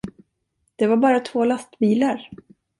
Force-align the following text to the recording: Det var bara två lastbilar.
Det 0.75 0.87
var 0.87 0.97
bara 0.97 1.19
två 1.19 1.45
lastbilar. 1.45 2.29